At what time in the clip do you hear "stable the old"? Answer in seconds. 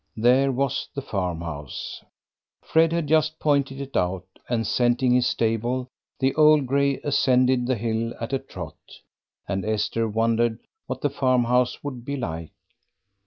5.27-6.65